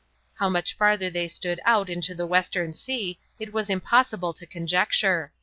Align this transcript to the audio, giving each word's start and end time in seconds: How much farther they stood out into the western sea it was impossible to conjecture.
How 0.39 0.49
much 0.49 0.75
farther 0.75 1.11
they 1.11 1.27
stood 1.27 1.59
out 1.63 1.87
into 1.87 2.15
the 2.15 2.25
western 2.25 2.73
sea 2.73 3.19
it 3.37 3.53
was 3.53 3.69
impossible 3.69 4.33
to 4.33 4.47
conjecture. 4.47 5.31